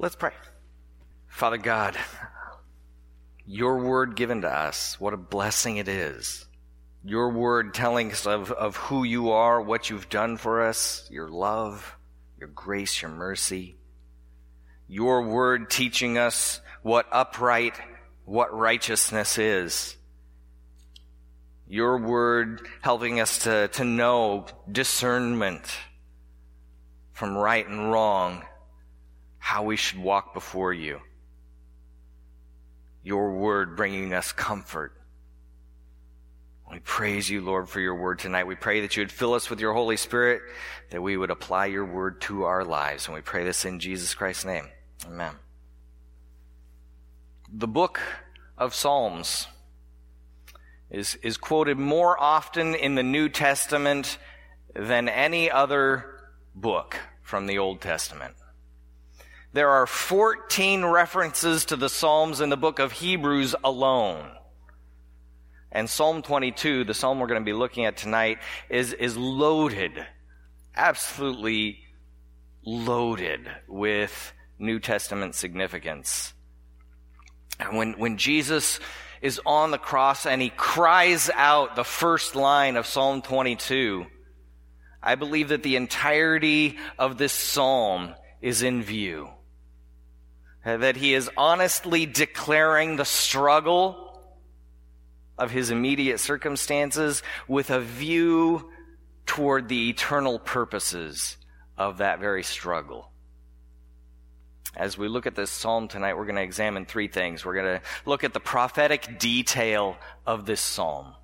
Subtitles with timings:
[0.00, 0.30] Let's pray.
[1.26, 1.96] Father God,
[3.46, 6.46] your word given to us, what a blessing it is.
[7.04, 11.28] Your word telling us of, of who you are, what you've done for us, your
[11.28, 11.96] love,
[12.38, 13.76] your grace, your mercy.
[14.86, 17.74] Your word teaching us what upright,
[18.24, 19.96] what righteousness is.
[21.66, 25.64] Your word helping us to, to know discernment
[27.12, 28.44] from right and wrong,
[29.48, 31.00] how we should walk before you.
[33.02, 34.92] Your word bringing us comfort.
[36.70, 38.46] We praise you, Lord, for your word tonight.
[38.46, 40.42] We pray that you would fill us with your Holy Spirit,
[40.90, 43.06] that we would apply your word to our lives.
[43.06, 44.68] And we pray this in Jesus Christ's name.
[45.06, 45.32] Amen.
[47.50, 48.00] The book
[48.58, 49.46] of Psalms
[50.90, 54.18] is, is quoted more often in the New Testament
[54.74, 56.20] than any other
[56.54, 58.34] book from the Old Testament.
[59.52, 64.30] There are 14 references to the Psalms in the book of Hebrews alone.
[65.72, 69.92] And Psalm 22, the psalm we're going to be looking at tonight, is, is loaded,
[70.76, 71.78] absolutely
[72.64, 76.34] loaded with New Testament significance.
[77.58, 78.80] And when, when Jesus
[79.22, 84.06] is on the cross and he cries out the first line of Psalm 22,
[85.02, 89.30] I believe that the entirety of this psalm is in view.
[90.64, 94.04] That he is honestly declaring the struggle
[95.38, 98.70] of his immediate circumstances with a view
[99.24, 101.36] toward the eternal purposes
[101.76, 103.10] of that very struggle.
[104.76, 107.44] As we look at this psalm tonight, we're going to examine three things.
[107.44, 111.14] We're going to look at the prophetic detail of this psalm.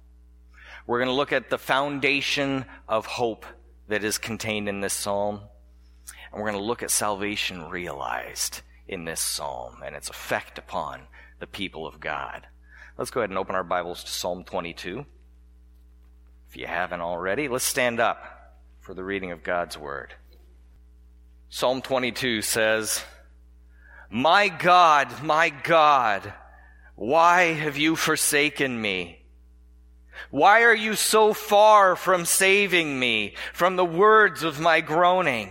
[0.87, 3.47] We're going to look at the foundation of hope
[3.89, 5.41] that is contained in this psalm.
[6.33, 11.03] And we're going to look at salvation realized in this psalm and its effect upon
[11.41, 12.47] the people of God.
[12.97, 15.05] Let's go ahead and open our Bibles to Psalm 22.
[16.49, 20.15] If you haven't already, let's stand up for the reading of God's Word.
[21.49, 23.03] Psalm 22 says,
[24.11, 26.33] My God, my God,
[26.95, 29.25] why have you forsaken me?
[30.31, 35.51] Why are you so far from saving me from the words of my groaning?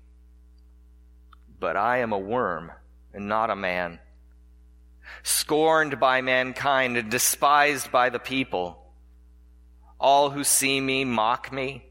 [1.61, 2.71] But I am a worm
[3.13, 3.99] and not a man
[5.23, 8.77] scorned by mankind and despised by the people.
[9.99, 11.85] All who see me mock me.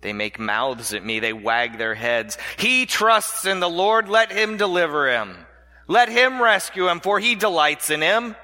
[0.00, 1.18] They make mouths at me.
[1.18, 2.38] They wag their heads.
[2.56, 4.08] He trusts in the Lord.
[4.08, 5.36] Let him deliver him.
[5.88, 8.36] Let him rescue him, for he delights in him.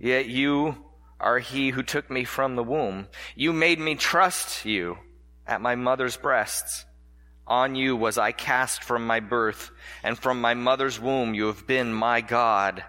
[0.00, 0.84] Yet you
[1.20, 3.06] are he who took me from the womb.
[3.36, 4.98] You made me trust you
[5.46, 6.84] at my mother's breasts.
[7.48, 9.70] On you was I cast from my birth,
[10.02, 12.84] and from my mother's womb you have been my God.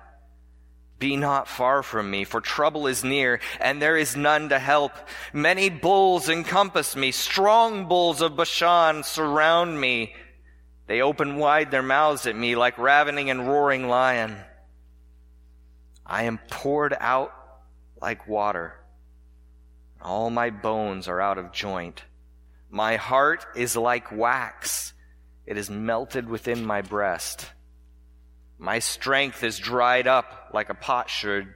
[0.99, 4.91] Be not far from me, for trouble is near, and there is none to help.
[5.31, 10.13] Many bulls encompass me, strong bulls of Bashan surround me.
[10.87, 14.35] They open wide their mouths at me like ravening and roaring lion.
[16.05, 17.31] I am poured out
[18.01, 18.73] like water.
[20.01, 22.03] All my bones are out of joint.
[22.69, 24.93] My heart is like wax.
[25.45, 27.49] It is melted within my breast.
[28.59, 31.53] My strength is dried up like a potsherd.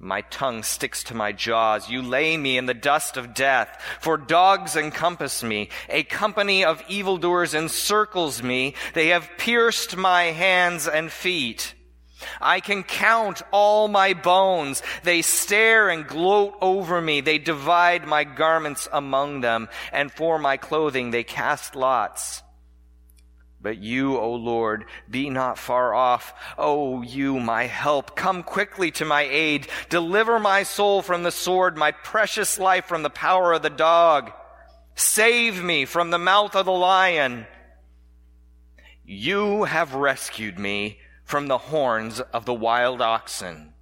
[0.00, 1.88] My tongue sticks to my jaws.
[1.88, 5.68] You lay me in the dust of death, for dogs encompass me.
[5.88, 8.74] A company of evildoers encircles me.
[8.94, 11.74] They have pierced my hands and feet.
[12.40, 14.82] I can count all my bones.
[15.02, 17.20] They stare and gloat over me.
[17.20, 22.42] They divide my garments among them, and for my clothing they cast lots.
[23.64, 26.34] But you, O Lord, be not far off.
[26.58, 29.68] O you, my help, come quickly to my aid.
[29.88, 34.32] Deliver my soul from the sword, my precious life from the power of the dog.
[34.96, 37.46] Save me from the mouth of the lion.
[39.06, 43.73] You have rescued me from the horns of the wild oxen.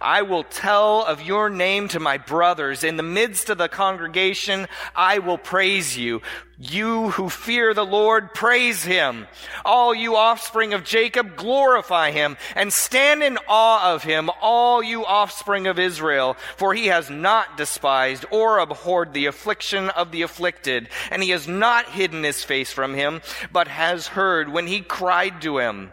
[0.00, 2.84] I will tell of your name to my brothers.
[2.84, 6.22] In the midst of the congregation, I will praise you.
[6.58, 9.28] You who fear the Lord, praise him.
[9.64, 15.06] All you offspring of Jacob, glorify him and stand in awe of him, all you
[15.06, 20.88] offspring of Israel, for he has not despised or abhorred the affliction of the afflicted,
[21.10, 23.20] and he has not hidden his face from him,
[23.52, 25.92] but has heard when he cried to him.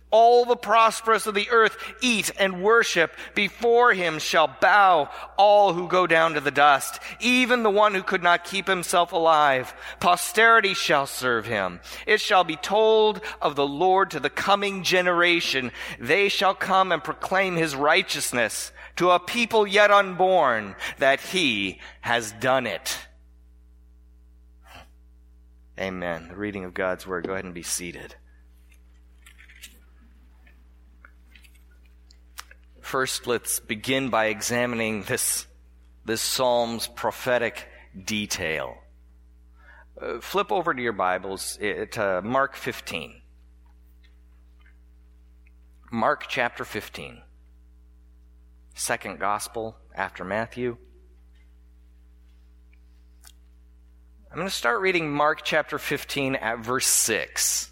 [0.11, 3.15] All the prosperous of the earth eat and worship.
[3.33, 8.03] Before him shall bow all who go down to the dust, even the one who
[8.03, 9.73] could not keep himself alive.
[9.99, 11.79] Posterity shall serve him.
[12.05, 15.71] It shall be told of the Lord to the coming generation.
[15.99, 22.33] They shall come and proclaim his righteousness to a people yet unborn that he has
[22.33, 22.97] done it.
[25.79, 26.27] Amen.
[26.27, 27.25] The reading of God's word.
[27.25, 28.15] Go ahead and be seated.
[32.91, 35.47] First, let's begin by examining this,
[36.03, 37.69] this psalm's prophetic
[38.03, 38.75] detail.
[39.97, 43.21] Uh, flip over to your Bibles to Mark 15.
[45.89, 47.21] Mark chapter 15.
[48.75, 50.75] Second gospel after Matthew.
[54.29, 57.71] I'm going to start reading Mark chapter 15 at verse 6.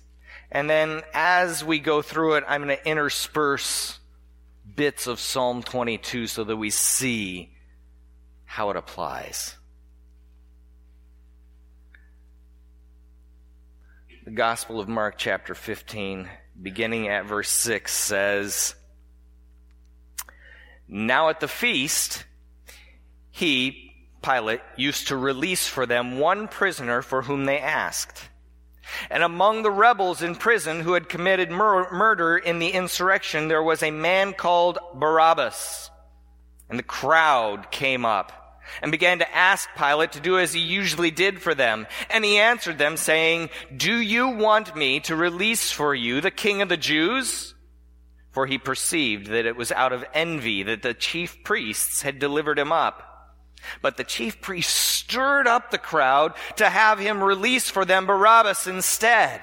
[0.50, 3.99] And then as we go through it, I'm going to intersperse
[4.76, 7.54] bits of Psalm 22 so that we see
[8.46, 9.56] how it applies.
[14.26, 16.30] The Gospel of Mark, chapter 15,
[16.62, 18.76] beginning at verse 6, says
[20.88, 22.26] Now at the feast,
[23.32, 28.29] he, Pilate, used to release for them one prisoner for whom they asked.
[29.10, 33.64] And among the rebels in prison who had committed mur- murder in the insurrection, there
[33.64, 35.90] was a man called Barabbas.
[36.70, 38.32] And the crowd came up
[38.82, 41.88] and began to ask Pilate to do as he usually did for them.
[42.10, 46.62] And he answered them saying, Do you want me to release for you the king
[46.62, 47.56] of the Jews?
[48.32, 52.60] For he perceived that it was out of envy that the chief priests had delivered
[52.60, 53.09] him up.
[53.82, 58.68] But the chief priest stirred up the crowd to have him release for them Barabbas
[58.68, 59.42] instead.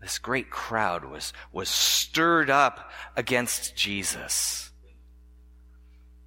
[0.00, 4.70] This great crowd was, was stirred up against Jesus.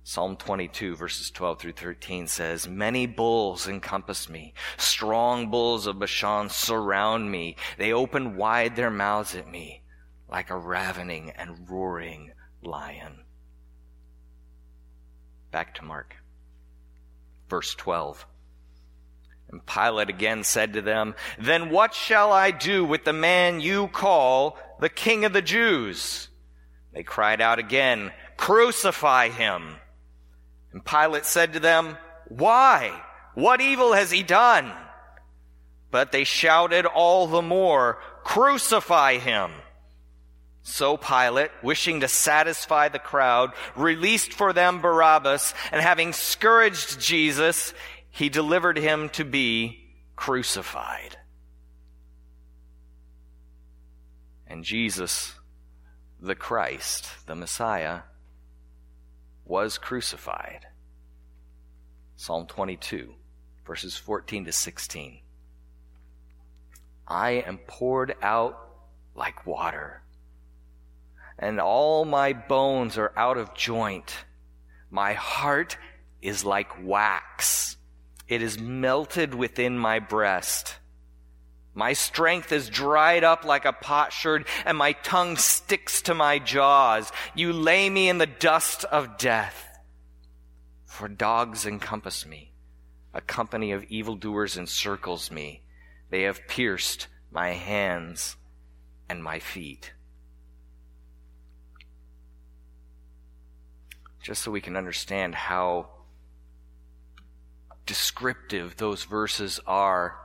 [0.07, 4.53] Psalm 22 verses 12 through 13 says, Many bulls encompass me.
[4.77, 7.57] Strong bulls of Bashan surround me.
[7.77, 9.81] They open wide their mouths at me
[10.29, 12.31] like a ravening and roaring
[12.61, 13.24] lion.
[15.55, 16.17] Back to Mark.
[17.47, 18.25] Verse 12.
[19.49, 23.87] And Pilate again said to them, Then what shall I do with the man you
[23.87, 26.27] call the King of the Jews?
[26.91, 29.77] They cried out again, Crucify him.
[30.73, 31.97] And Pilate said to them,
[32.27, 33.01] Why?
[33.33, 34.73] What evil has he done?
[35.89, 39.51] But they shouted all the more, Crucify him.
[40.67, 47.75] So Pilate, wishing to satisfy the crowd, released for them Barabbas, and having scourged Jesus,
[48.09, 51.17] he delivered him to be crucified.
[54.47, 55.35] And Jesus,
[56.19, 57.99] the Christ, the Messiah,
[59.45, 60.65] was crucified.
[62.15, 63.13] Psalm 22,
[63.67, 65.19] verses 14 to 16.
[67.07, 68.57] I am poured out
[69.13, 70.01] like water
[71.37, 74.25] and all my bones are out of joint.
[74.89, 75.77] My heart
[76.21, 77.77] is like wax.
[78.27, 80.77] It is melted within my breast.
[81.73, 87.11] My strength is dried up like a potsherd, and my tongue sticks to my jaws.
[87.35, 89.77] You lay me in the dust of death.
[90.85, 92.53] For dogs encompass me.
[93.13, 95.61] A company of evildoers encircles me.
[96.09, 98.37] They have pierced my hands
[99.09, 99.91] and my feet.
[104.25, 105.85] Just so we can understand how
[107.85, 110.15] descriptive those verses are.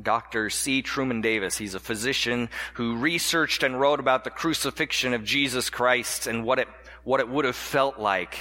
[0.00, 0.50] Dr.
[0.50, 0.82] C.
[0.82, 6.26] Truman Davis, he's a physician who researched and wrote about the crucifixion of Jesus Christ
[6.26, 6.68] and what it,
[7.02, 8.36] what it would have felt like.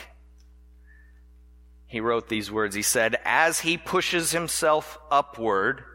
[1.85, 2.75] he wrote these words.
[2.75, 5.85] He said, As he pushes himself upward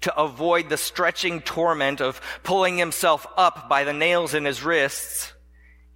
[0.00, 5.34] to avoid the stretching torment of pulling himself up by the nails in his wrists,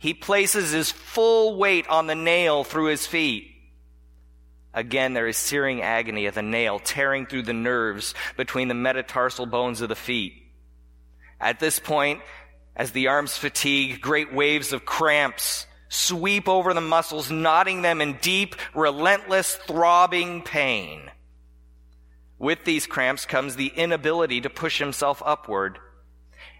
[0.04, 3.50] he places his full weight on the nail through his feet.
[4.74, 9.46] Again, there is searing agony of the nail tearing through the nerves between the metatarsal
[9.46, 10.34] bones of the feet.
[11.40, 12.20] At this point,
[12.76, 18.18] as the arms fatigue, great waves of cramps sweep over the muscles, knotting them in
[18.20, 21.10] deep, relentless, throbbing pain.
[22.38, 25.78] With these cramps comes the inability to push himself upward.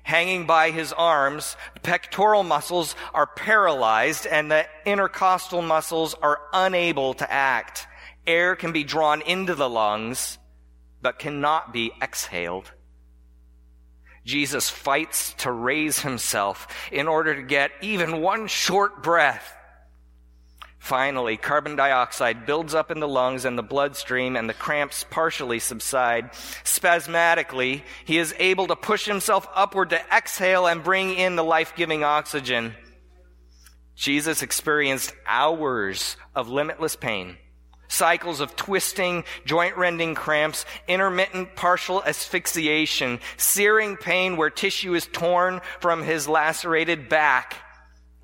[0.04, 7.14] Hanging by his arms, the pectoral muscles are paralyzed and the intercostal muscles are unable
[7.14, 7.86] to act.
[8.26, 10.38] Air can be drawn into the lungs,
[11.00, 12.70] but cannot be exhaled.
[14.26, 19.54] Jesus fights to raise himself in order to get even one short breath.
[20.84, 25.58] Finally, carbon dioxide builds up in the lungs and the bloodstream, and the cramps partially
[25.58, 26.28] subside.
[26.62, 31.72] Spasmodically, he is able to push himself upward to exhale and bring in the life
[31.74, 32.74] giving oxygen.
[33.96, 37.38] Jesus experienced hours of limitless pain
[37.88, 45.60] cycles of twisting, joint rending cramps, intermittent partial asphyxiation, searing pain where tissue is torn
[45.78, 47.63] from his lacerated back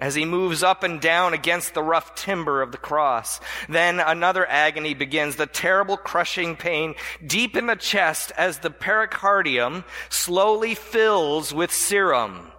[0.01, 3.41] as he moves up and down against the rough timber of the cross.
[3.69, 9.85] Then another agony begins, the terrible crushing pain deep in the chest as the pericardium
[10.09, 12.51] slowly fills with serum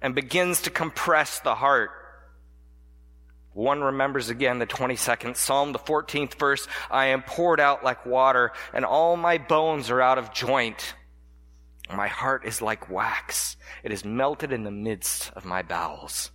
[0.00, 1.90] and begins to compress the heart.
[3.52, 8.52] One remembers again the 22nd Psalm, the 14th verse, I am poured out like water,
[8.72, 10.94] and all my bones are out of joint.
[11.94, 13.58] My heart is like wax.
[13.84, 16.30] It is melted in the midst of my bowels.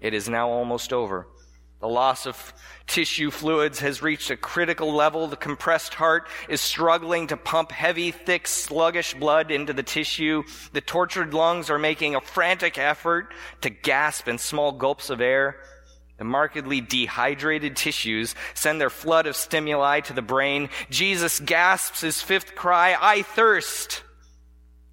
[0.00, 1.26] It is now almost over.
[1.80, 2.54] The loss of
[2.86, 5.26] tissue fluids has reached a critical level.
[5.26, 10.42] The compressed heart is struggling to pump heavy, thick, sluggish blood into the tissue.
[10.72, 15.56] The tortured lungs are making a frantic effort to gasp in small gulps of air.
[16.16, 20.70] The markedly dehydrated tissues send their flood of stimuli to the brain.
[20.88, 24.02] Jesus gasps his fifth cry, I thirst.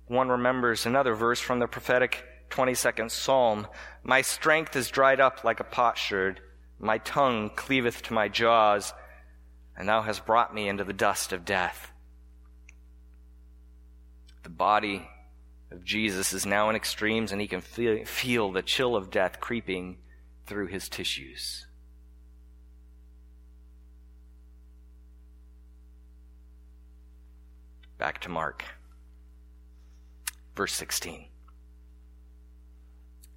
[0.07, 3.67] One remembers another verse from the prophetic 22nd Psalm.
[4.03, 6.39] My strength is dried up like a potsherd.
[6.79, 8.93] My tongue cleaveth to my jaws,
[9.75, 11.91] and thou hast brought me into the dust of death.
[14.43, 15.07] The body
[15.72, 19.98] of Jesus is now in extremes, and he can feel, the chill of death creeping
[20.45, 21.65] through his tissues.
[27.98, 28.63] Back to Mark,
[30.55, 31.29] verse 16.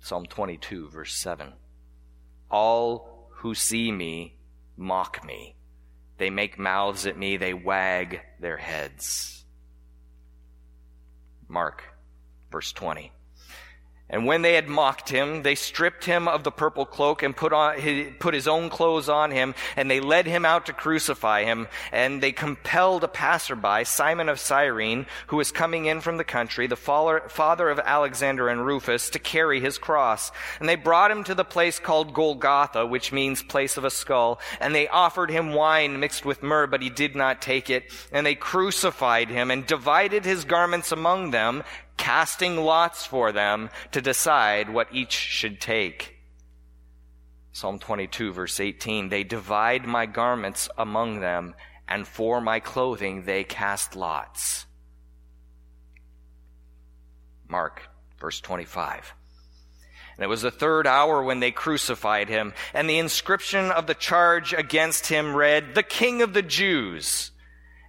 [0.00, 1.52] Psalm 22, verse 7.
[2.50, 4.36] All who see me
[4.76, 5.54] mock me.
[6.18, 9.44] They make mouths at me, they wag their heads.
[11.48, 11.84] Mark,
[12.50, 13.12] verse 20.
[14.10, 17.52] And when they had mocked him, they stripped him of the purple cloak and put
[17.52, 21.68] on, put his own clothes on him, and they led him out to crucify him.
[21.92, 26.66] And they compelled a passerby, Simon of Cyrene, who was coming in from the country,
[26.66, 30.32] the father of Alexander and Rufus, to carry his cross.
[30.58, 34.40] And they brought him to the place called Golgotha, which means place of a skull.
[34.58, 37.92] And they offered him wine mixed with myrrh, but he did not take it.
[38.10, 41.62] And they crucified him and divided his garments among them,
[41.98, 46.14] casting lots for them to decide what each should take.
[47.52, 51.54] Psalm 22, verse 18 They divide my garments among them,
[51.86, 54.64] and for my clothing they cast lots.
[57.48, 57.88] Mark,
[58.20, 59.14] verse 25.
[60.16, 63.94] And it was the third hour when they crucified him, and the inscription of the
[63.94, 67.30] charge against him read, The King of the Jews.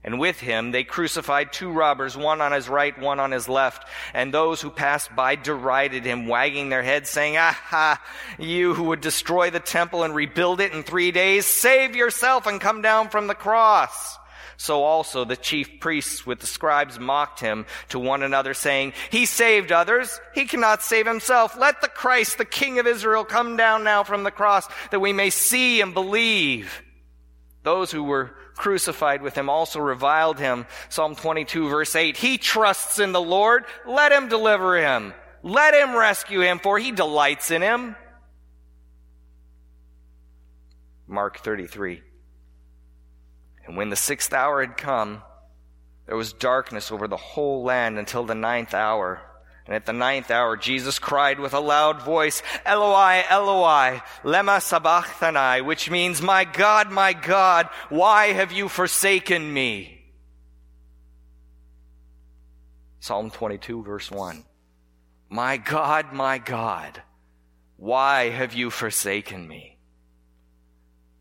[0.03, 3.88] And with him they crucified two robbers, one on his right, one on his left.
[4.13, 8.01] And those who passed by derided him, wagging their heads, saying, Aha,
[8.38, 12.62] you who would destroy the temple and rebuild it in three days, save yourself and
[12.62, 14.18] come down from the cross.
[14.60, 19.25] So also the chief priests with the scribes mocked him to one another, saying, He
[19.25, 20.20] saved others.
[20.36, 21.58] He cannot save himself.
[21.58, 25.13] Let the Christ, the King of Israel, come down now from the cross that we
[25.13, 26.84] may see and believe.
[27.63, 30.67] Those who were crucified with him also reviled him.
[30.89, 32.15] Psalm 22 verse 8.
[32.15, 33.63] He trusts in the Lord.
[33.87, 35.13] Let him deliver him.
[35.41, 37.95] Let him rescue him, for he delights in him.
[41.07, 42.03] Mark 33.
[43.65, 45.23] And when the sixth hour had come,
[46.05, 49.21] there was darkness over the whole land until the ninth hour.
[49.69, 55.61] And at the ninth hour, Jesus cried with a loud voice, Eloi, Eloi, lema sabachthani,
[55.61, 60.01] which means, My God, my God, why have you forsaken me?
[62.99, 64.43] Psalm 22 verse 1.
[65.29, 67.03] My God, my God,
[67.77, 69.77] why have you forsaken me?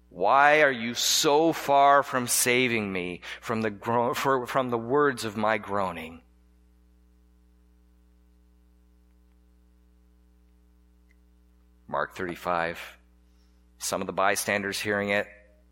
[0.09, 5.27] Why are you so far from saving me from the, gro- for, from the words
[5.27, 6.23] of my groaning?
[11.89, 12.99] Mark 35.
[13.79, 15.27] Some of the bystanders hearing it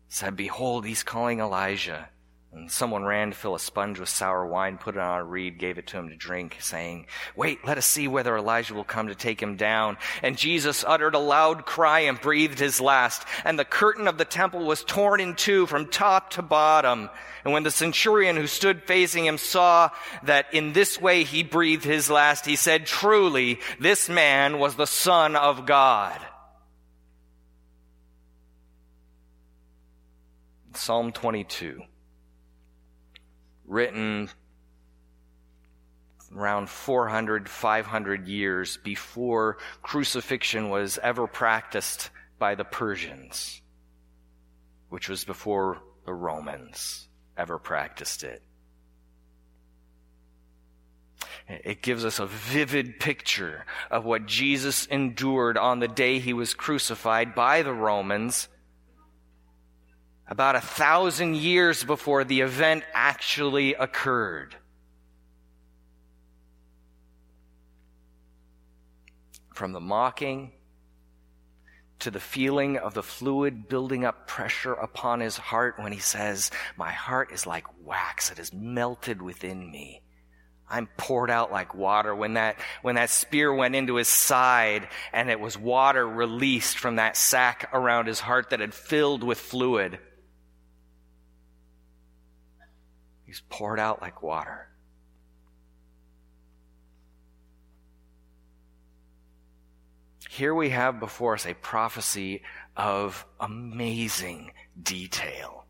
[0.09, 2.09] said, Behold, he's calling Elijah.
[2.57, 5.59] And someone ran to fill a sponge with sour wine, put it on a reed,
[5.59, 9.09] gave it to him to drink, saying, Wait, let us see whether Elijah will come
[9.09, 9.97] to take him down.
[10.23, 13.23] And Jesus uttered a loud cry and breathed his last.
[13.45, 17.11] And the curtain of the temple was torn in two from top to bottom.
[17.43, 19.91] And when the centurion who stood facing him saw
[20.23, 24.87] that in this way he breathed his last, he said, Truly, this man was the
[24.87, 26.19] Son of God.
[30.73, 31.83] Psalm 22
[33.77, 34.27] written
[36.35, 43.61] around 400, 500 years before crucifixion was ever practiced by the Persians,
[44.89, 47.07] which was before the Romans
[47.37, 48.41] ever practiced it.
[51.47, 56.55] It gives us a vivid picture of what Jesus endured on the day he was
[56.55, 58.49] crucified by the Romans
[60.27, 64.55] about a thousand years before the event actually occurred.
[69.53, 70.51] From the mocking
[71.99, 76.51] to the feeling of the fluid building up pressure upon his heart when he says,
[76.77, 80.03] My heart is like wax, it is melted within me.
[80.69, 82.13] I'm poured out like water.
[82.13, 86.97] When that, when that spear went into his side and it was water released from
[86.97, 89.97] that sack around his heart that had filled with fluid.
[93.27, 94.69] He's poured out like water.
[100.29, 102.41] Here we have before us a prophecy
[102.77, 105.65] of amazing detail.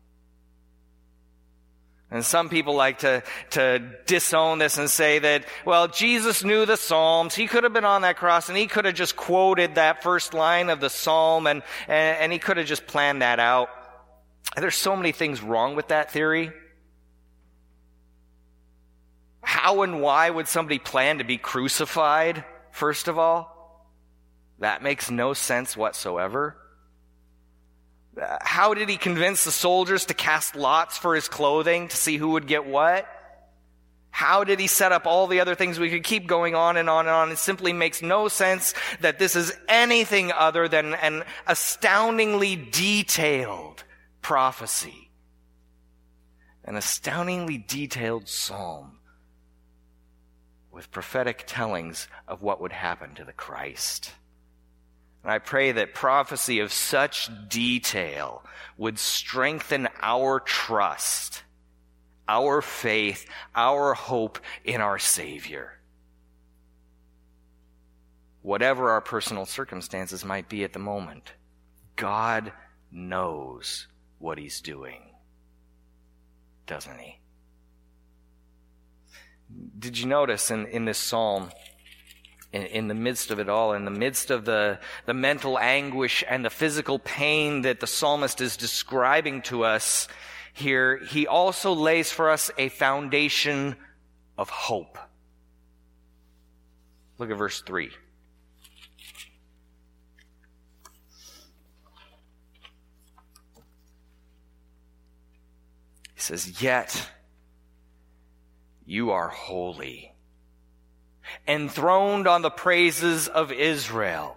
[2.10, 6.76] And some people like to, to disown this and say that, well, Jesus knew the
[6.76, 7.34] Psalms.
[7.34, 10.32] He could have been on that cross and he could have just quoted that first
[10.32, 13.68] line of the Psalm and, and, and he could have just planned that out.
[14.56, 16.52] There's so many things wrong with that theory.
[19.60, 23.84] How and why would somebody plan to be crucified, first of all?
[24.60, 26.56] That makes no sense whatsoever.
[28.40, 32.30] How did he convince the soldiers to cast lots for his clothing to see who
[32.30, 33.08] would get what?
[34.10, 35.80] How did he set up all the other things?
[35.80, 37.32] We could keep going on and on and on.
[37.32, 43.82] It simply makes no sense that this is anything other than an astoundingly detailed
[44.22, 45.10] prophecy.
[46.64, 48.97] An astoundingly detailed psalm
[50.78, 54.12] with prophetic tellings of what would happen to the Christ.
[55.24, 58.44] And I pray that prophecy of such detail
[58.76, 61.42] would strengthen our trust,
[62.28, 65.80] our faith, our hope in our Savior.
[68.42, 71.32] Whatever our personal circumstances might be at the moment,
[71.96, 72.52] God
[72.92, 73.88] knows
[74.20, 75.02] what He's doing,
[76.68, 77.18] doesn't He?
[79.78, 81.50] Did you notice in, in this psalm,
[82.52, 86.22] in, in, the midst of it all, in the midst of the, the mental anguish
[86.28, 90.08] and the physical pain that the psalmist is describing to us
[90.52, 93.76] here, he also lays for us a foundation
[94.36, 94.98] of hope.
[97.16, 97.90] Look at verse 3.
[106.14, 107.08] He says, Yet
[108.88, 110.14] you are holy,
[111.46, 114.34] enthroned on the praises of Israel.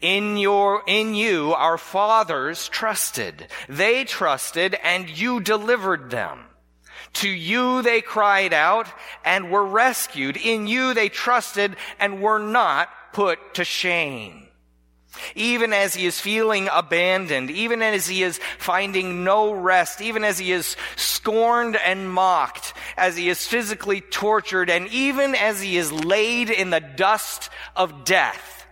[0.00, 3.48] In your, in you, our fathers trusted.
[3.68, 6.44] They trusted and you delivered them.
[7.14, 8.86] To you they cried out
[9.24, 10.36] and were rescued.
[10.36, 14.46] In you they trusted and were not put to shame.
[15.34, 20.38] Even as he is feeling abandoned, even as he is finding no rest, even as
[20.38, 22.65] he is scorned and mocked,
[22.96, 28.04] as he is physically tortured, and even as he is laid in the dust of
[28.04, 28.66] death,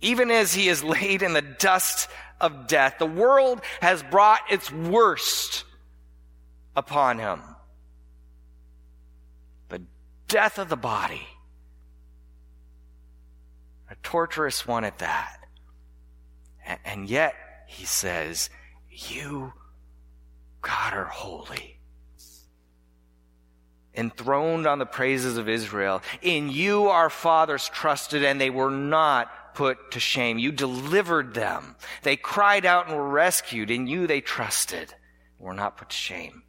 [0.00, 2.08] even as he is laid in the dust
[2.40, 5.64] of death, the world has brought its worst
[6.76, 7.40] upon him.
[9.68, 9.82] The
[10.28, 11.26] death of the body.
[13.90, 15.38] A torturous one at that.
[16.84, 17.34] And yet,
[17.66, 18.50] he says,
[18.90, 19.52] You,
[20.62, 21.78] God, are holy.
[23.94, 26.00] Enthroned on the praises of Israel.
[26.22, 30.38] In you our fathers trusted, and they were not put to shame.
[30.38, 31.76] You delivered them.
[32.02, 33.70] They cried out and were rescued.
[33.70, 34.94] In you they trusted,
[35.38, 36.42] were not put to shame.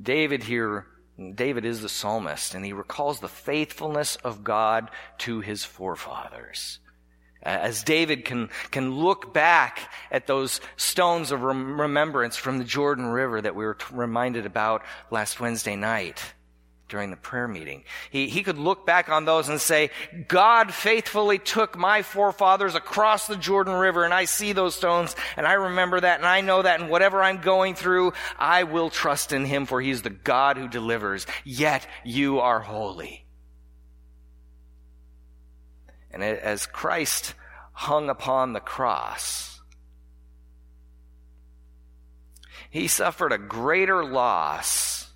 [0.00, 0.86] David here,
[1.34, 6.78] David is the psalmist, and he recalls the faithfulness of God to his forefathers.
[7.42, 13.40] As David can, can look back at those stones of remembrance from the Jordan River
[13.40, 16.22] that we were reminded about last Wednesday night
[16.92, 17.82] during the prayer meeting.
[18.10, 19.88] He, he could look back on those and say,
[20.28, 25.46] God faithfully took my forefathers across the Jordan River and I see those stones and
[25.46, 29.32] I remember that and I know that and whatever I'm going through, I will trust
[29.32, 31.26] in him for he's the God who delivers.
[31.44, 33.21] Yet you are holy.
[36.12, 37.34] And as Christ
[37.72, 39.60] hung upon the cross,
[42.70, 45.10] he suffered a greater loss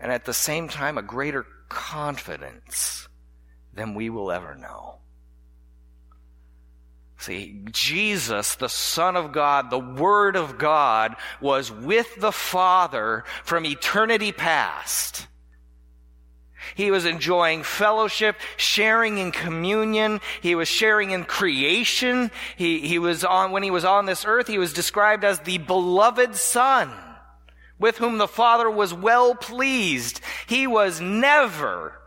[0.00, 3.08] and at the same time a greater confidence
[3.72, 4.98] than we will ever know.
[7.18, 13.64] See, Jesus, the Son of God, the Word of God, was with the Father from
[13.64, 15.26] eternity past.
[16.74, 20.20] He was enjoying fellowship, sharing in communion.
[20.40, 22.30] He was sharing in creation.
[22.56, 25.58] He, he was on, when he was on this earth, he was described as the
[25.58, 26.90] beloved Son
[27.78, 30.20] with whom the Father was well pleased.
[30.46, 32.00] He was never,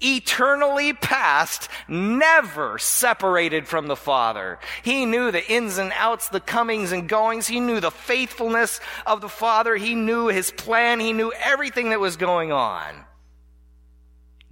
[0.00, 4.58] eternally past, never separated from the Father.
[4.82, 7.46] He knew the ins and outs, the comings and goings.
[7.46, 9.76] He knew the faithfulness of the Father.
[9.76, 10.98] He knew his plan.
[10.98, 13.04] He knew everything that was going on.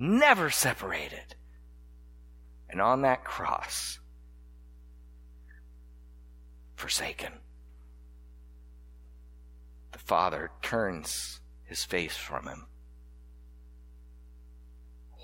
[0.03, 1.35] Never separated.
[2.71, 3.99] And on that cross,
[6.75, 7.35] forsaken.
[9.93, 12.67] The Father turns his face from him.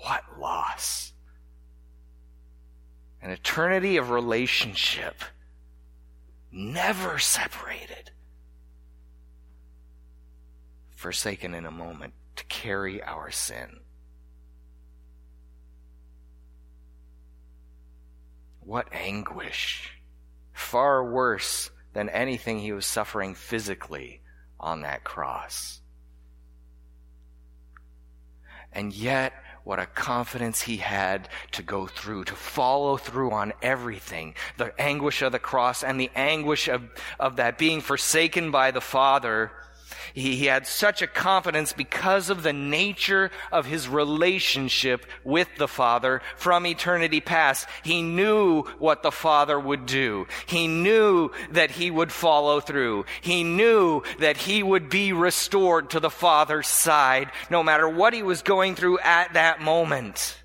[0.03, 1.11] What loss!
[3.19, 5.23] An eternity of relationship,
[6.51, 8.11] never separated,
[10.91, 13.79] forsaken in a moment to carry our sin.
[18.67, 19.93] What anguish!
[20.51, 24.19] Far worse than anything he was suffering physically
[24.59, 25.79] on that cross.
[28.73, 29.31] And yet,
[29.63, 34.35] what a confidence he had to go through, to follow through on everything.
[34.57, 36.89] The anguish of the cross and the anguish of,
[37.21, 39.49] of that being forsaken by the Father
[40.13, 45.67] he, he had such a confidence because of the nature of his relationship with the
[45.67, 47.67] Father from eternity past.
[47.83, 50.27] He knew what the Father would do.
[50.45, 53.05] He knew that he would follow through.
[53.21, 58.23] He knew that he would be restored to the Father's side no matter what he
[58.23, 60.37] was going through at that moment.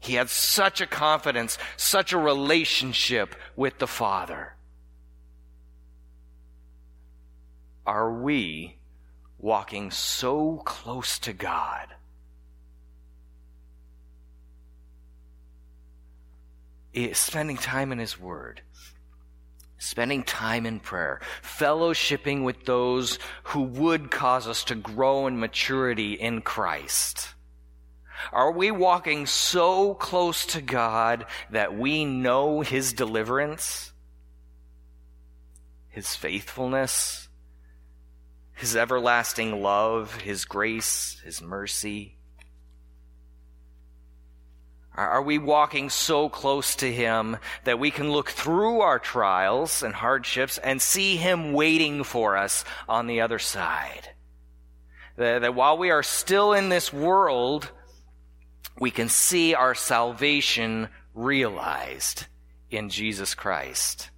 [0.00, 4.53] He had such a confidence, such a relationship with the Father.
[7.86, 8.76] Are we
[9.38, 11.88] walking so close to God?
[16.94, 18.62] Eh, spending time in His Word,
[19.78, 26.14] spending time in prayer, fellowshipping with those who would cause us to grow in maturity
[26.14, 27.34] in Christ.
[28.32, 33.92] Are we walking so close to God that we know His deliverance,
[35.88, 37.28] His faithfulness,
[38.54, 42.16] his everlasting love, His grace, His mercy?
[44.96, 49.92] Are we walking so close to Him that we can look through our trials and
[49.92, 54.10] hardships and see Him waiting for us on the other side?
[55.16, 57.70] That, while we are still in this world,
[58.78, 62.26] we can see our salvation realized
[62.70, 64.10] in Jesus Christ.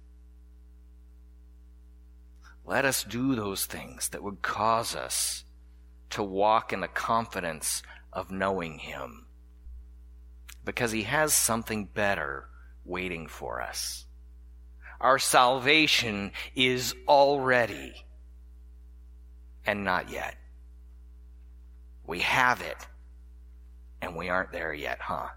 [2.67, 5.45] Let us do those things that would cause us
[6.09, 9.25] to walk in the confidence of knowing Him.
[10.65, 12.49] Because He has something better
[12.83, 14.05] waiting for us.
[14.99, 17.93] Our salvation is already
[19.65, 20.35] and not yet.
[22.05, 22.87] We have it
[24.01, 25.27] and we aren't there yet, huh?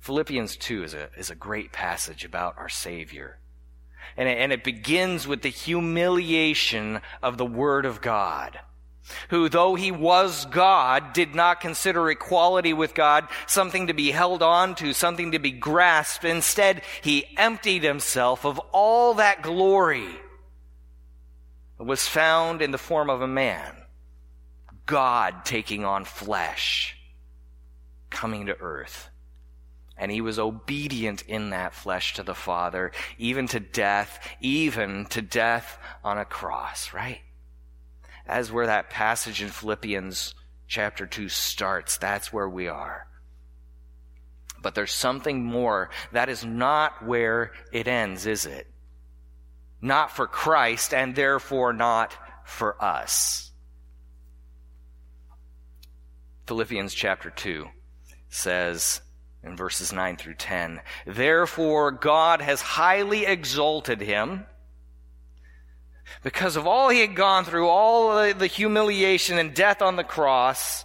[0.00, 3.38] Philippians 2 is a, is a great passage about our Savior.
[4.18, 8.58] And it, and it begins with the humiliation of the Word of God
[9.30, 14.42] who, though he was God, did not consider equality with God something to be held
[14.42, 16.24] on to, something to be grasped.
[16.24, 20.08] Instead, he emptied himself of all that glory
[21.78, 23.74] that was found in the form of a man.
[24.86, 26.96] God taking on flesh,
[28.10, 29.10] coming to earth.
[29.98, 35.20] And he was obedient in that flesh to the Father, even to death, even to
[35.20, 37.20] death on a cross, right?
[38.26, 40.34] As where that passage in Philippians
[40.68, 41.96] chapter 2 starts.
[41.96, 43.08] That's where we are.
[44.62, 45.90] But there's something more.
[46.12, 48.66] That is not where it ends, is it?
[49.80, 53.50] Not for Christ and therefore not for us.
[56.46, 57.66] Philippians chapter 2
[58.28, 59.00] says
[59.42, 64.46] in verses 9 through 10, Therefore God has highly exalted him
[66.22, 70.84] because of all he had gone through, all the humiliation and death on the cross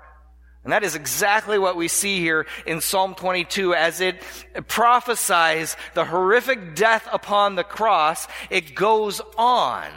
[0.63, 4.21] And that is exactly what we see here in Psalm 22 as it
[4.67, 8.27] prophesies the horrific death upon the cross.
[8.51, 9.89] It goes on.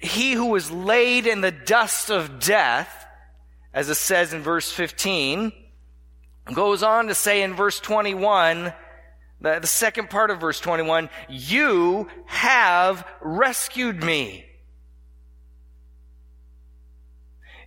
[0.00, 3.06] He who was laid in the dust of death,
[3.74, 5.52] as it says in verse 15,
[6.54, 8.72] goes on to say in verse 21,
[9.42, 14.49] the, the second part of verse 21, you have rescued me.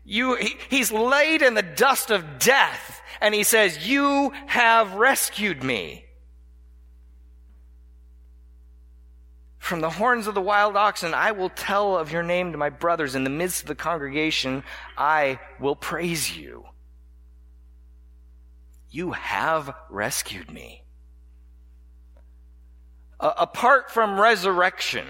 [0.06, 5.64] You, he, he's laid in the dust of death, and he says, You have rescued
[5.64, 6.06] me.
[9.64, 12.70] From the horns of the wild oxen, I will tell of your name to my
[12.70, 13.16] brothers.
[13.16, 14.64] In the midst of the congregation,
[14.98, 16.66] I will praise you.
[18.90, 20.84] You have rescued me.
[23.22, 25.08] Uh, apart from resurrection,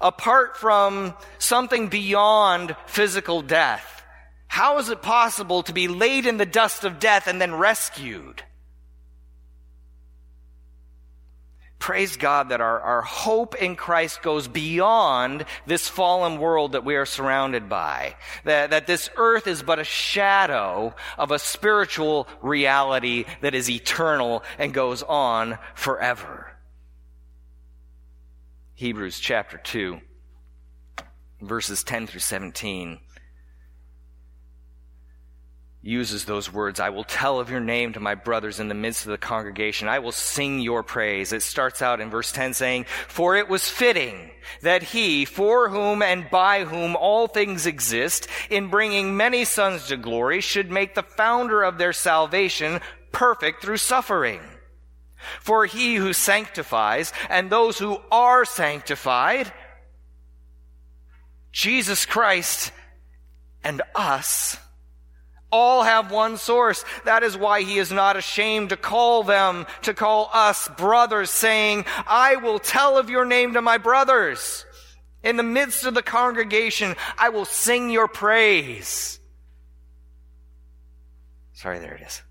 [0.00, 4.02] apart from something beyond physical death.
[4.48, 8.42] How is it possible to be laid in the dust of death and then rescued?
[11.82, 16.94] Praise God that our, our hope in Christ goes beyond this fallen world that we
[16.94, 18.14] are surrounded by.
[18.44, 24.44] That, that this earth is but a shadow of a spiritual reality that is eternal
[24.60, 26.51] and goes on forever.
[28.82, 30.00] Hebrews chapter 2,
[31.40, 32.98] verses 10 through 17
[35.80, 39.06] uses those words I will tell of your name to my brothers in the midst
[39.06, 39.86] of the congregation.
[39.86, 41.32] I will sing your praise.
[41.32, 46.02] It starts out in verse 10 saying, For it was fitting that he, for whom
[46.02, 51.04] and by whom all things exist, in bringing many sons to glory, should make the
[51.04, 52.80] founder of their salvation
[53.12, 54.40] perfect through suffering.
[55.40, 59.52] For he who sanctifies and those who are sanctified,
[61.52, 62.72] Jesus Christ
[63.62, 64.56] and us,
[65.50, 66.84] all have one source.
[67.04, 71.84] That is why he is not ashamed to call them, to call us brothers, saying,
[72.06, 74.64] I will tell of your name to my brothers.
[75.22, 79.20] In the midst of the congregation, I will sing your praise.
[81.52, 82.22] Sorry, there it is.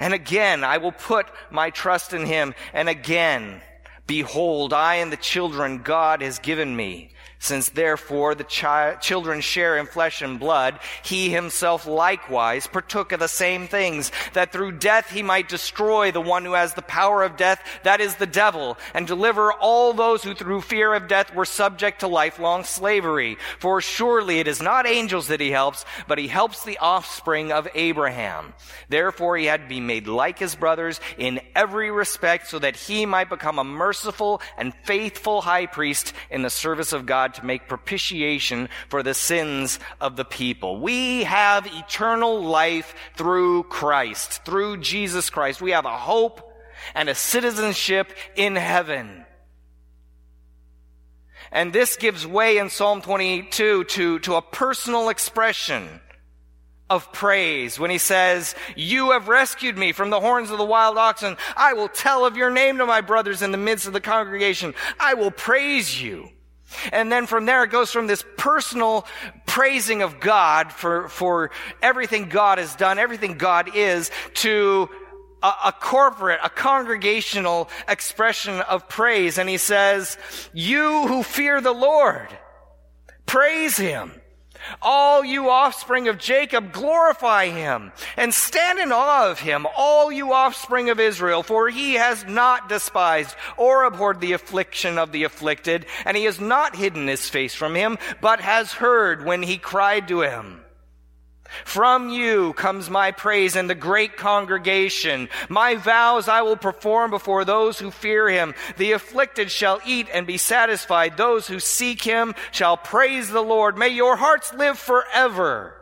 [0.00, 2.54] And again, I will put my trust in him.
[2.72, 3.62] And again,
[4.06, 7.13] behold, I and the children God has given me.
[7.44, 13.20] Since therefore the chi- children share in flesh and blood, he himself likewise partook of
[13.20, 17.22] the same things, that through death he might destroy the one who has the power
[17.22, 21.34] of death, that is the devil, and deliver all those who through fear of death
[21.34, 23.36] were subject to lifelong slavery.
[23.58, 27.68] For surely it is not angels that he helps, but he helps the offspring of
[27.74, 28.54] Abraham.
[28.88, 33.04] Therefore he had to be made like his brothers in every respect, so that he
[33.04, 37.68] might become a merciful and faithful high priest in the service of God To make
[37.68, 40.80] propitiation for the sins of the people.
[40.80, 45.60] We have eternal life through Christ, through Jesus Christ.
[45.60, 46.52] We have a hope
[46.94, 49.24] and a citizenship in heaven.
[51.52, 56.00] And this gives way in Psalm 22 to, to a personal expression
[56.90, 60.98] of praise when he says, You have rescued me from the horns of the wild
[60.98, 61.36] oxen.
[61.56, 64.74] I will tell of your name to my brothers in the midst of the congregation.
[64.98, 66.28] I will praise you.
[66.92, 69.06] And then from there it goes from this personal
[69.46, 71.50] praising of God for, for
[71.82, 74.88] everything God has done, everything God is, to
[75.42, 79.38] a, a, corporate, a congregational expression of praise.
[79.38, 80.16] And he says,
[80.52, 82.28] You who fear the Lord,
[83.26, 84.12] praise him.
[84.82, 90.32] All you offspring of Jacob, glorify him and stand in awe of him, all you
[90.32, 95.86] offspring of Israel, for he has not despised or abhorred the affliction of the afflicted,
[96.04, 100.08] and he has not hidden his face from him, but has heard when he cried
[100.08, 100.63] to him.
[101.64, 105.28] From you comes my praise in the great congregation.
[105.48, 108.54] My vows I will perform before those who fear him.
[108.76, 111.16] The afflicted shall eat and be satisfied.
[111.16, 113.78] Those who seek him shall praise the Lord.
[113.78, 115.80] May your hearts live forever.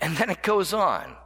[0.00, 1.16] And then it goes on.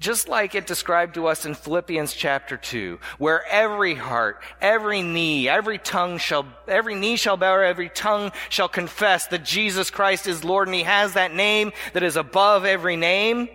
[0.00, 5.48] Just like it described to us in Philippians chapter 2, where every heart, every knee,
[5.48, 10.44] every tongue shall, every knee shall bow, every tongue shall confess that Jesus Christ is
[10.44, 13.48] Lord and He has that name that is above every name.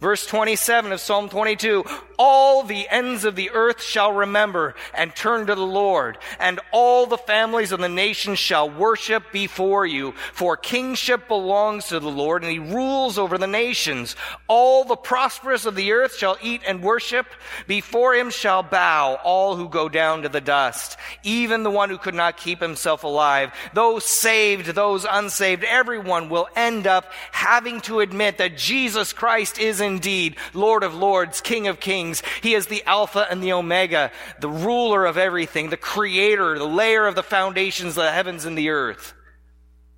[0.00, 1.84] Verse 27 of Psalm 22,
[2.20, 7.06] all the ends of the earth shall remember and turn to the Lord, and all
[7.06, 10.12] the families of the nations shall worship before you.
[10.32, 14.14] For kingship belongs to the Lord, and he rules over the nations.
[14.46, 17.26] All the prosperous of the earth shall eat and worship.
[17.66, 21.98] Before him shall bow all who go down to the dust, even the one who
[21.98, 23.52] could not keep himself alive.
[23.74, 29.80] Those saved, those unsaved, everyone will end up having to admit that Jesus Christ is
[29.88, 32.22] indeed Lord of lords, King of kings.
[32.40, 37.06] He is the Alpha and the Omega, the ruler of everything, the creator, the layer
[37.08, 39.14] of the foundations of the heavens and the earth.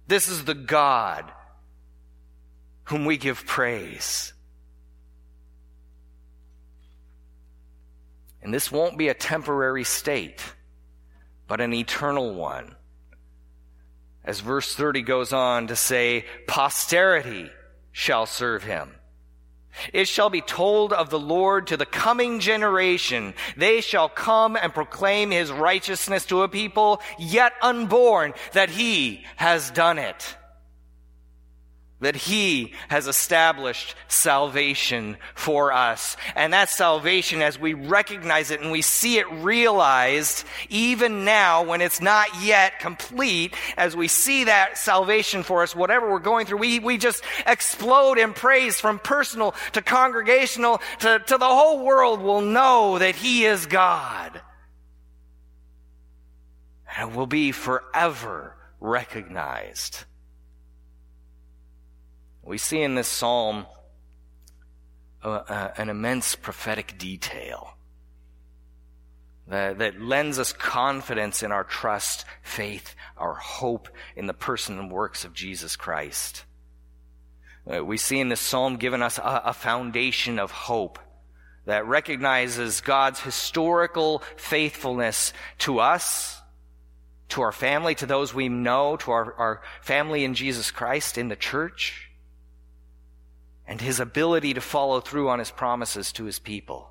[0.06, 1.30] This is the God
[2.84, 4.32] whom we give praise.
[8.42, 10.42] And this won't be a temporary state,
[11.46, 12.74] but an eternal one.
[14.24, 17.50] As verse 30 goes on to say, posterity
[17.92, 18.94] shall serve him.
[19.92, 23.34] It shall be told of the Lord to the coming generation.
[23.56, 29.70] They shall come and proclaim his righteousness to a people yet unborn that he has
[29.70, 30.36] done it
[32.00, 36.16] that he has established salvation for us.
[36.34, 41.80] And that salvation, as we recognize it and we see it realized, even now when
[41.80, 46.58] it's not yet complete, as we see that salvation for us, whatever we're going through,
[46.58, 52.22] we, we just explode in praise from personal to congregational to, to the whole world
[52.22, 54.40] will know that he is God.
[56.96, 60.04] And will be forever recognized.
[62.42, 63.66] We see in this psalm
[65.22, 67.74] uh, uh, an immense prophetic detail
[69.48, 74.90] that, that lends us confidence in our trust, faith, our hope in the person and
[74.90, 76.44] works of Jesus Christ.
[77.70, 80.98] Uh, we see in this psalm given us a, a foundation of hope
[81.66, 86.40] that recognizes God's historical faithfulness to us,
[87.28, 91.28] to our family, to those we know, to our, our family in Jesus Christ, in
[91.28, 92.09] the church
[93.70, 96.90] and his ability to follow through on his promises to his people.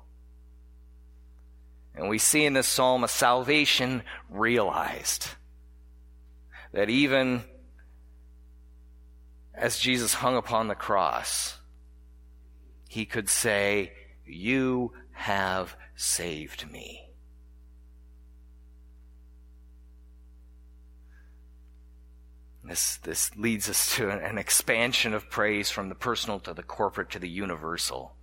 [1.94, 5.28] And we see in this psalm a salvation realized.
[6.72, 7.42] That even
[9.54, 11.58] as Jesus hung upon the cross,
[12.88, 13.92] he could say,
[14.24, 17.09] You have saved me.
[22.70, 27.10] This, this leads us to an expansion of praise from the personal to the corporate
[27.10, 28.14] to the universal.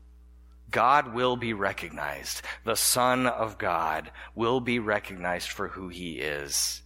[0.72, 2.44] God will be recognized.
[2.64, 6.82] The Son of God will be recognized for who he is.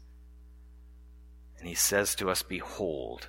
[1.60, 3.28] And he says to us, Behold,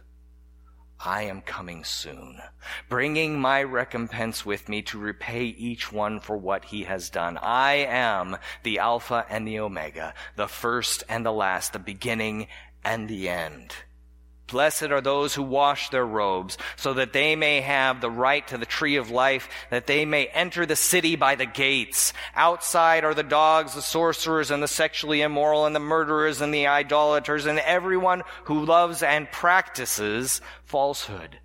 [0.99, 2.41] I am coming soon,
[2.89, 7.37] bringing my recompense with me to repay each one for what he has done.
[7.37, 12.47] I am the Alpha and the Omega, the first and the last, the beginning
[12.83, 13.75] and the end.
[14.53, 18.59] Blessed are those who wash their robes, so that they may have the right to
[18.59, 22.13] the tree of life, that they may enter the city by the gates.
[22.35, 26.67] Outside are the dogs, the sorcerers, and the sexually immoral, and the murderers, and the
[26.67, 31.41] idolaters, and everyone who loves and practices falsehood.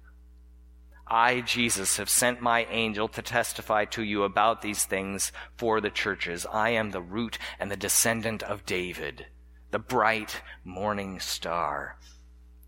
[1.07, 5.89] I, Jesus, have sent my angel to testify to you about these things for the
[5.89, 6.45] churches.
[6.45, 9.27] I am the root and the descendant of David,
[9.71, 11.97] the bright morning star.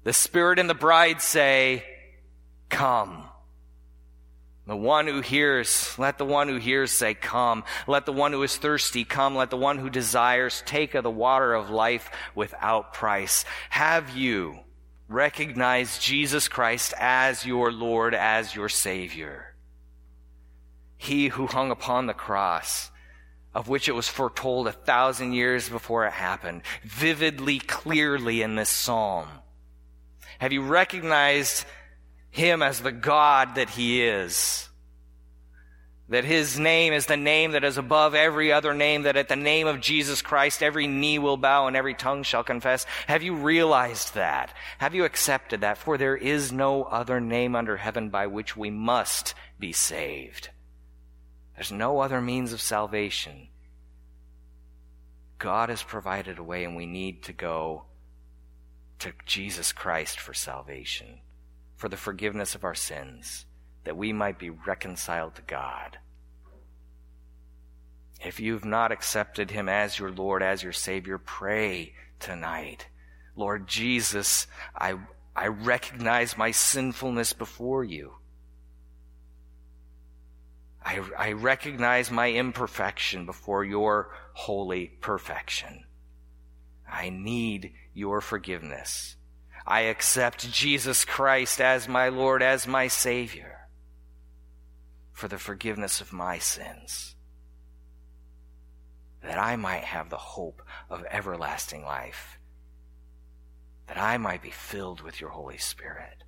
[0.10, 1.84] The Spirit and the bride say,
[2.68, 3.26] Come.
[4.66, 7.64] The one who hears, let the one who hears say, Come.
[7.86, 9.36] Let the one who is thirsty come.
[9.36, 13.45] Let the one who desires take of the water of life without price.
[13.70, 14.62] Have you
[15.07, 19.53] recognized Jesus Christ as your Lord, as your Savior.
[20.97, 22.89] He who hung upon the cross,
[23.53, 28.72] of which it was foretold a thousand years before it happened, vividly, clearly in this
[28.72, 29.28] psalm.
[30.39, 31.65] Have you recognized
[32.31, 34.69] him as the God that he is?
[36.09, 39.35] that his name is the name that is above every other name, that at the
[39.35, 42.85] name of Jesus Christ every knee will bow and every tongue shall confess.
[43.07, 44.51] Have you realized that?
[44.79, 45.77] Have you accepted that?
[45.77, 50.49] For there is no other name under heaven by which we must be saved.
[51.55, 53.49] There's no other means of salvation.
[55.37, 57.83] God has provided a way and we need to go
[59.00, 61.20] to Jesus Christ for salvation,
[61.76, 63.45] for the forgiveness of our sins
[63.84, 65.97] that we might be reconciled to God.
[68.24, 72.88] If you've not accepted him as your Lord, as your Savior, pray tonight.
[73.36, 74.95] Lord Jesus, I,
[75.36, 78.14] I recognize my sinfulness before you.
[80.84, 85.86] I, I recognize my imperfection before your holy perfection.
[86.91, 89.15] I need your forgiveness.
[89.65, 93.67] I accept Jesus Christ as my Lord, as my Savior
[95.11, 97.15] for the forgiveness of my sins,
[99.21, 102.39] that I might have the hope of everlasting life,
[103.87, 106.23] that I might be filled with your Holy Spirit.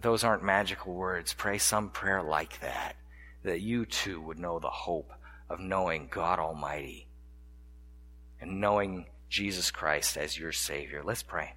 [0.00, 1.34] Those aren't magical words.
[1.34, 2.94] Pray some prayer like that,
[3.42, 5.12] that you too would know the hope
[5.50, 7.08] of knowing God Almighty
[8.46, 11.02] and knowing Jesus Christ as your Savior.
[11.04, 11.54] Let's pray.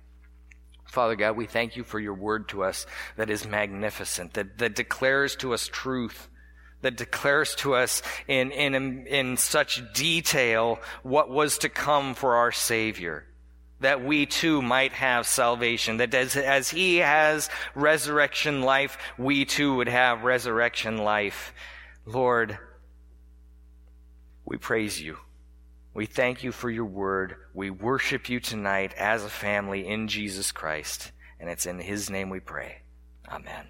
[0.86, 2.86] Father God, we thank you for your word to us
[3.18, 6.30] that is magnificent, that, that declares to us truth,
[6.82, 12.52] that declares to us in, in, in such detail what was to come for our
[12.52, 13.26] Savior,
[13.82, 19.76] that we too might have salvation, that as, as He has resurrection life, we too
[19.76, 21.54] would have resurrection life.
[22.06, 22.58] Lord,
[24.46, 25.18] we praise you.
[25.98, 27.38] We thank you for your word.
[27.56, 31.12] We worship you tonight as a family in Jesus Christ.
[31.40, 32.84] And it's in his name we pray.
[33.28, 33.70] Amen.